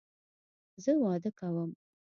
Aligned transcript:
زه 0.83 0.91
واده 1.01 1.29
کوم 1.39 1.69